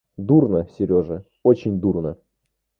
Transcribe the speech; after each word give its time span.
Дурно, 0.17 0.61
Сережа, 0.75 1.25
очень 1.43 1.79
дурно. 1.79 2.17